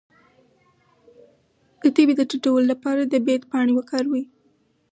د 1.81 1.83
تبې 1.95 2.13
د 2.17 2.21
ټیټولو 2.29 2.65
لپاره 2.71 3.01
د 3.05 3.13
بید 3.25 3.41
پاڼې 3.51 3.73
وکاروئ 3.75 4.23